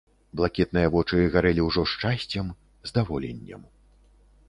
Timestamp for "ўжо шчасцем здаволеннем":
1.69-3.73